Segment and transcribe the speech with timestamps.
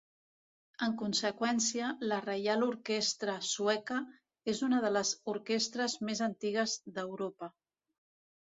[0.85, 3.99] En conseqüència, la Reial Orquestra Sueca
[4.55, 7.53] és una de les orquestres més antigues d'Europa.